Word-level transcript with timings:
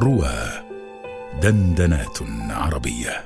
روى 0.00 0.34
دندنات 1.42 2.18
عربية. 2.50 3.24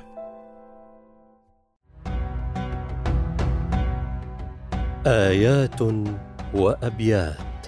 آيات 5.06 5.80
وأبيات 6.54 7.66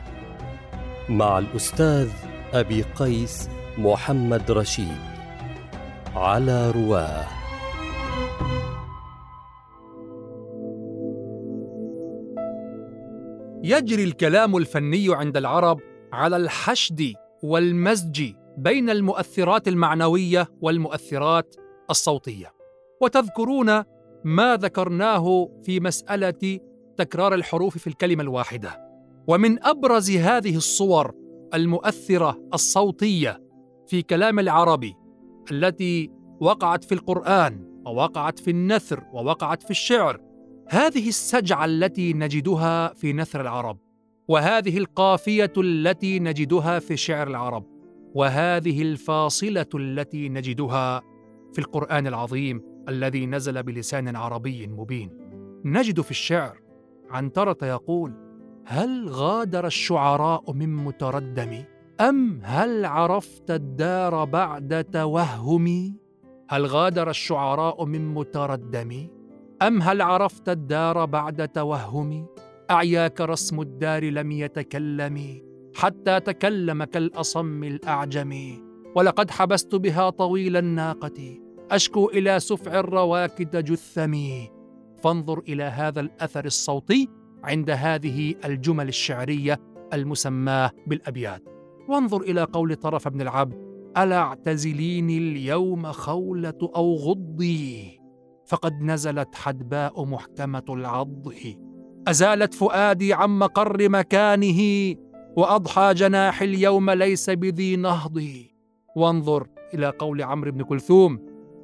مع 1.09 1.39
الأستاذ 1.39 2.11
أبي 2.53 2.83
قيس 2.83 3.49
محمد 3.79 4.51
رشيد 4.51 5.01
على 6.15 6.71
رواه. 6.71 7.27
يجري 13.63 14.05
الكلام 14.05 14.57
الفني 14.57 15.15
عند 15.15 15.37
العرب 15.37 15.81
على 16.13 16.37
الحشد 16.37 17.13
والمزج. 17.43 18.40
بين 18.61 18.91
المؤثرات 18.91 19.69
المعنوية 19.69 20.49
والمؤثرات 20.61 21.57
الصوتية. 21.91 22.53
وتذكرون 23.03 23.83
ما 24.25 24.57
ذكرناه 24.57 25.49
في 25.63 25.81
مسألة 25.81 26.59
تكرار 26.97 27.35
الحروف 27.35 27.79
في 27.79 27.87
الكلمة 27.87 28.23
الواحدة. 28.23 28.91
ومن 29.27 29.65
أبرز 29.65 30.11
هذه 30.11 30.57
الصور 30.57 31.15
المؤثرة 31.55 32.39
الصوتية 32.55 33.43
في 33.87 34.03
كلام 34.03 34.39
العربي 34.39 34.95
التي 35.53 36.11
وقعت 36.41 36.85
في 36.85 36.93
القرآن 36.93 37.83
ووقعت 37.87 38.39
في 38.39 38.51
النثر 38.51 39.05
ووقعت 39.13 39.63
في 39.63 39.71
الشعر 39.71 40.21
هذه 40.69 41.09
السجعة 41.09 41.65
التي 41.65 42.13
نجدها 42.13 42.95
في 42.95 43.13
نثر 43.13 43.41
العرب 43.41 43.79
وهذه 44.29 44.79
القافية 44.79 45.53
التي 45.57 46.19
نجدها 46.19 46.79
في 46.79 46.97
شعر 46.97 47.29
العرب. 47.29 47.70
وهذه 48.15 48.83
الفاصلة 48.83 49.67
التي 49.75 50.29
نجدها 50.29 51.03
في 51.53 51.59
القرآن 51.59 52.07
العظيم 52.07 52.63
الذي 52.89 53.27
نزل 53.27 53.63
بلسان 53.63 54.17
عربي 54.17 54.67
مبين. 54.67 55.11
نجد 55.65 56.01
في 56.01 56.11
الشعر 56.11 56.61
عنترة 57.11 57.57
يقول 57.63 58.15
هل 58.67 59.09
غادر 59.09 59.67
الشعراء 59.67 60.53
من 60.53 60.77
متردم؟ 60.77 61.65
أم 62.01 62.41
هل 62.43 62.85
عرفت 62.85 63.51
الدار 63.51 64.25
بعد 64.25 64.85
توهم؟ 64.85 65.97
هل 66.49 66.67
غادر 66.67 67.11
الشعراء 67.11 67.85
من 67.85 68.15
متردم؟ 68.15 69.09
أم 69.63 69.83
هل 69.83 70.03
عرفت 70.03 70.49
الدار 70.49 71.05
بعد 71.05 71.49
توهم؟ 71.49 72.27
أعياك 72.71 73.21
رسم 73.21 73.61
الدار 73.61 74.05
لم 74.11 74.33
يتكلم؟ 74.33 75.50
حتى 75.75 76.21
تكلم 76.21 76.85
كالأصم 76.85 77.65
الأعجم. 77.65 78.63
ولقد 78.97 79.31
حبست 79.31 79.75
بها 79.75 80.11
طويل 80.11 80.57
الناقة. 80.57 81.39
أشكو 81.71 82.09
إلى 82.09 82.41
سفع 82.41 82.81
الرواكد 82.81 83.65
جثمي 83.65 84.51
فانظر 85.03 85.39
إلى 85.39 85.63
هذا 85.63 86.01
الأثر 86.01 86.45
الصوتي 86.45 87.09
عند 87.45 87.71
هذه 87.71 88.35
الجمل 88.45 88.89
الشعرية 88.89 89.59
المسماة 89.93 90.71
بالأبيات. 90.87 91.43
وانظر 91.89 92.21
إلى 92.21 92.43
قول 92.43 92.77
طرف 92.77 93.09
بن 93.09 93.21
العبد 93.21 93.71
ألا 93.99 94.17
اعتزليني 94.17 95.19
اليوم 95.19 95.93
خولة 95.93 96.71
أو 96.77 96.95
غضي 96.95 98.01
فقد 98.47 98.83
نزلت 98.83 99.35
حدباء 99.35 100.05
محكمة 100.05 100.65
العض 100.69 101.29
أزالت 102.09 102.55
فؤادي 102.55 103.15
عن 103.15 103.39
مقر 103.39 103.89
مكانه. 103.89 104.95
وأضحى 105.37 105.95
جناح 105.95 106.43
اليوم 106.43 106.91
ليس 106.91 107.31
بذي 107.31 107.77
نهض. 107.77 108.23
وانظر 108.97 109.47
إلى 109.75 109.93
قول 109.99 110.23
عمرو 110.23 110.53
بن 110.53 110.63
كلثوم 110.63 111.21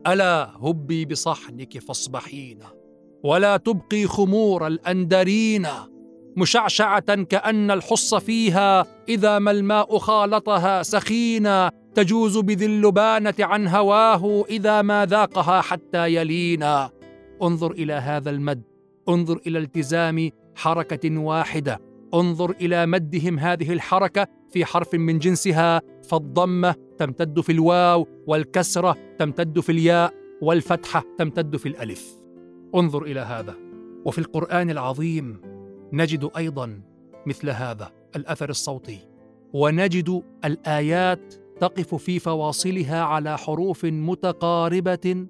ألا 0.06 0.50
هبي 0.62 1.04
بصحنك 1.04 1.78
فاصبحين 1.78 2.58
ولا 3.24 3.56
تبقي 3.56 4.06
خمور 4.06 4.66
الأندرين. 4.66 5.66
مشعشعة 6.36 7.22
كأن 7.22 7.70
الحص 7.70 8.14
فيها 8.14 8.86
إذا 9.08 9.38
ما 9.38 9.50
الماء 9.50 9.98
خالطها 9.98 10.82
سخينا. 10.82 11.70
تجوز 11.94 12.38
بذي 12.38 12.66
اللبانة 12.66 13.34
عن 13.40 13.68
هواه 13.68 14.44
إذا 14.50 14.82
ما 14.82 15.06
ذاقها 15.06 15.60
حتى 15.60 16.14
يلينا. 16.14 16.90
انظر 17.42 17.70
إلى 17.70 17.92
هذا 17.92 18.30
المد. 18.30 18.62
انظر 19.08 19.40
إلى 19.46 19.58
التزام 19.58 20.30
حركة 20.54 21.18
واحدة. 21.18 21.80
انظر 22.16 22.50
إلى 22.50 22.86
مدهم 22.86 23.38
هذه 23.38 23.72
الحركة 23.72 24.26
في 24.50 24.64
حرف 24.64 24.94
من 24.94 25.18
جنسها 25.18 25.82
فالضمة 26.02 26.74
تمتد 26.98 27.40
في 27.40 27.52
الواو 27.52 28.06
والكسرة 28.26 28.96
تمتد 29.18 29.60
في 29.60 29.72
الياء 29.72 30.14
والفتحة 30.42 31.04
تمتد 31.18 31.56
في 31.56 31.68
الألف. 31.68 32.14
انظر 32.74 33.02
إلى 33.02 33.20
هذا. 33.20 33.54
وفي 34.04 34.18
القرآن 34.18 34.70
العظيم 34.70 35.40
نجد 35.92 36.30
أيضا 36.36 36.80
مثل 37.26 37.50
هذا 37.50 37.92
الأثر 38.16 38.50
الصوتي. 38.50 38.98
ونجد 39.52 40.22
الآيات 40.44 41.34
تقف 41.60 41.94
في 41.94 42.18
فواصلها 42.18 43.02
على 43.02 43.38
حروف 43.38 43.84
متقاربة 43.84 45.26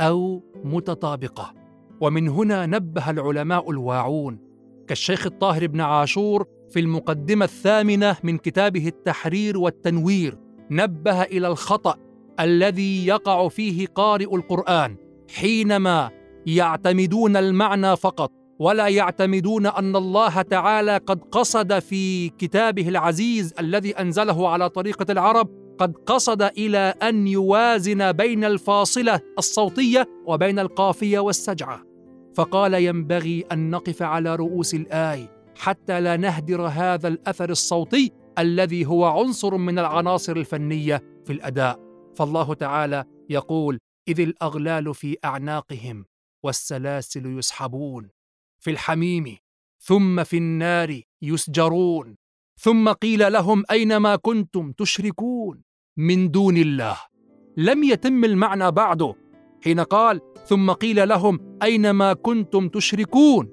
أو 0.00 0.42
متطابقة. 0.64 1.54
ومن 2.00 2.28
هنا 2.28 2.66
نبه 2.66 3.10
العلماء 3.10 3.70
الواعون 3.70 4.45
كالشيخ 4.86 5.26
الطاهر 5.26 5.66
بن 5.66 5.80
عاشور 5.80 6.46
في 6.70 6.80
المقدمة 6.80 7.44
الثامنة 7.44 8.16
من 8.22 8.38
كتابه 8.38 8.88
التحرير 8.88 9.58
والتنوير 9.58 10.38
نبه 10.70 11.22
إلى 11.22 11.48
الخطأ 11.48 11.96
الذي 12.40 13.06
يقع 13.06 13.48
فيه 13.48 13.86
قارئ 13.86 14.34
القرآن 14.36 14.96
حينما 15.34 16.10
يعتمدون 16.46 17.36
المعنى 17.36 17.96
فقط 17.96 18.32
ولا 18.58 18.88
يعتمدون 18.88 19.66
أن 19.66 19.96
الله 19.96 20.42
تعالى 20.42 20.96
قد 20.96 21.20
قصد 21.32 21.78
في 21.78 22.28
كتابه 22.28 22.88
العزيز 22.88 23.54
الذي 23.60 23.90
أنزله 23.92 24.48
على 24.48 24.68
طريقة 24.68 25.12
العرب 25.12 25.48
قد 25.78 25.96
قصد 26.06 26.42
إلى 26.42 26.94
أن 27.02 27.26
يوازن 27.26 28.12
بين 28.12 28.44
الفاصلة 28.44 29.20
الصوتية 29.38 30.08
وبين 30.26 30.58
القافية 30.58 31.18
والسجعة. 31.18 31.82
فقال 32.36 32.74
ينبغي 32.74 33.44
أن 33.52 33.70
نقف 33.70 34.02
على 34.02 34.36
رؤوس 34.36 34.74
الآي 34.74 35.28
حتى 35.54 36.00
لا 36.00 36.16
نهدر 36.16 36.66
هذا 36.66 37.08
الأثر 37.08 37.50
الصوتي 37.50 38.12
الذي 38.38 38.86
هو 38.86 39.04
عنصر 39.04 39.56
من 39.56 39.78
العناصر 39.78 40.36
الفنية 40.36 41.02
في 41.24 41.32
الأداء. 41.32 41.80
فالله 42.14 42.54
تعالى 42.54 43.04
يقول 43.30 43.78
إذ 44.08 44.20
الأغلال 44.20 44.94
في 44.94 45.16
أعناقهم 45.24 46.04
والسلاسل 46.44 47.38
يسحبون 47.38 48.08
في 48.60 48.70
الحميم 48.70 49.36
ثم 49.82 50.24
في 50.24 50.36
النار 50.36 51.00
يسجرون 51.22 52.16
ثم 52.60 52.88
قيل 52.88 53.32
لهم 53.32 53.64
أين 53.70 53.96
ما 53.96 54.16
كنتم 54.16 54.72
تشركون 54.72 55.62
من 55.96 56.30
دون 56.30 56.56
الله؟ 56.56 56.96
لم 57.56 57.84
يتم 57.84 58.24
المعنى 58.24 58.70
بعده 58.70 59.14
حين 59.64 59.80
قال 59.80 60.20
ثم 60.46 60.70
قيل 60.70 61.08
لهم 61.08 61.58
اين 61.62 61.90
ما 61.90 62.12
كنتم 62.12 62.68
تشركون؟ 62.68 63.48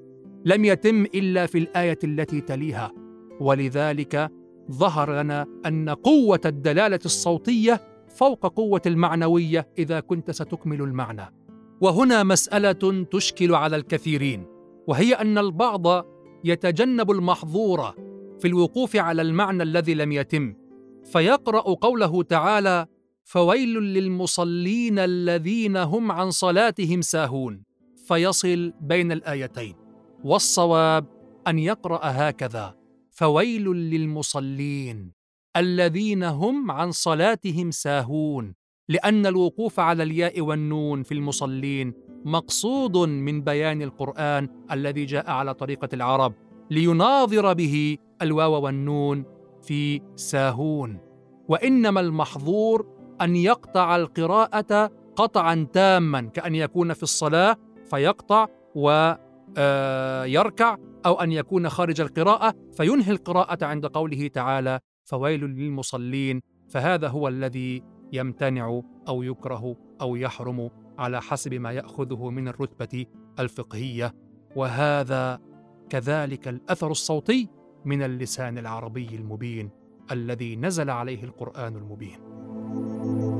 لم 0.45 0.65
يتم 0.65 1.05
إلا 1.15 1.45
في 1.45 1.57
الآية 1.57 1.99
التي 2.03 2.41
تليها. 2.41 2.91
ولذلك 3.39 4.31
ظهر 4.71 5.21
لنا 5.21 5.45
أن 5.65 5.89
قوة 5.89 6.41
الدلالة 6.45 6.99
الصوتية 7.05 7.81
فوق 8.15 8.47
قوة 8.47 8.81
المعنوية 8.85 9.67
إذا 9.77 9.99
كنت 9.99 10.31
ستكمل 10.31 10.81
المعنى. 10.81 11.33
وهنا 11.81 12.23
مسألة 12.23 13.05
تشكل 13.11 13.55
على 13.55 13.75
الكثيرين 13.75 14.45
وهي 14.87 15.13
أن 15.13 15.37
البعض 15.37 16.05
يتجنب 16.43 17.11
المحظور 17.11 17.93
في 18.39 18.47
الوقوف 18.47 18.95
على 18.95 19.21
المعنى 19.21 19.63
الذي 19.63 19.93
لم 19.93 20.11
يتم. 20.11 20.55
فيقرأ 21.03 21.61
قوله 21.61 22.23
تعالى 22.23 22.87
فويل 23.23 23.73
للمصلين 23.79 24.99
الذين 24.99 25.77
هم 25.77 26.11
عن 26.11 26.31
صلاتهم 26.31 27.01
ساهون. 27.01 27.63
فيصل 28.07 28.73
بين 28.81 29.11
الآيتين. 29.11 29.75
والصواب 30.23 31.05
أن 31.47 31.59
يقرأ 31.59 31.99
هكذا 32.03 32.75
فويل 33.11 33.65
للمصلين 33.69 35.11
الذين 35.57 36.23
هم 36.23 36.71
عن 36.71 36.91
صلاتهم 36.91 37.71
ساهون. 37.71 38.53
لأن 38.89 39.25
الوقوف 39.25 39.79
على 39.79 40.03
الياء 40.03 40.41
والنون 40.41 41.03
في 41.03 41.13
المصلين 41.13 41.93
مقصود 42.25 42.97
من 42.97 43.41
بيان 43.41 43.81
القرآن 43.81 44.49
الذي 44.71 45.05
جاء 45.05 45.29
على 45.29 45.53
طريقة 45.53 45.89
العرب 45.93 46.33
ليناظر 46.71 47.53
به 47.53 47.97
الواو 48.21 48.61
والنون 48.61 49.25
في 49.61 50.01
ساهون. 50.15 50.99
وإنما 51.49 51.99
المحظور 51.99 52.92
أن 53.21 53.35
يقطع 53.35 53.95
القراءة 53.95 54.91
قطعا 55.15 55.67
تاما 55.73 56.21
كأن 56.21 56.55
يكون 56.55 56.93
في 56.93 57.03
الصلاة 57.03 57.57
فيقطع 57.89 58.47
ويركع 58.75 60.77
أو 61.05 61.21
أن 61.21 61.31
يكون 61.31 61.69
خارج 61.69 62.01
القراءة 62.01 62.55
فينهي 62.77 63.11
القراءة 63.11 63.65
عند 63.65 63.85
قوله 63.85 64.27
تعالى 64.27 64.79
فويل 65.03 65.43
للمصلين. 65.43 66.41
فهذا 66.69 67.07
هو 67.07 67.27
الذي 67.27 67.83
يمتنع 68.13 68.81
أو 69.07 69.23
يكره 69.23 69.75
أو 70.01 70.15
يحرم 70.15 70.69
على 70.97 71.21
حسب 71.21 71.53
ما 71.53 71.71
يأخذه 71.71 72.29
من 72.29 72.47
الرتبة 72.47 73.05
الفقهية. 73.39 74.13
وهذا 74.55 75.39
كذلك 75.89 76.47
الأثر 76.47 76.91
الصوتي 76.91 77.49
من 77.85 78.03
اللسان 78.03 78.57
العربي 78.57 79.15
المبين 79.15 79.69
الذي 80.11 80.55
نزل 80.55 80.89
عليه 80.89 81.23
القرآن 81.23 81.75
المبين. 81.75 82.32
Thank 82.73 83.05
you. 83.05 83.32